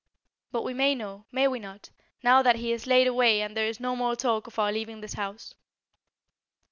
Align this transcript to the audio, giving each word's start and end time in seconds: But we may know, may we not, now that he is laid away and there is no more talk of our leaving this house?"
But 0.51 0.63
we 0.63 0.73
may 0.73 0.95
know, 0.95 1.25
may 1.31 1.47
we 1.47 1.59
not, 1.59 1.91
now 2.23 2.41
that 2.41 2.55
he 2.55 2.71
is 2.71 2.87
laid 2.87 3.05
away 3.05 3.41
and 3.41 3.55
there 3.55 3.67
is 3.67 3.79
no 3.79 3.95
more 3.95 4.15
talk 4.15 4.47
of 4.47 4.57
our 4.57 4.71
leaving 4.71 5.01
this 5.01 5.13
house?" 5.13 5.53